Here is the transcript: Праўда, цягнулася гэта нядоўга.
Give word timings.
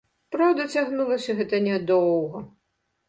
Праўда, 0.35 0.65
цягнулася 0.77 1.37
гэта 1.41 1.55
нядоўга. 1.67 2.45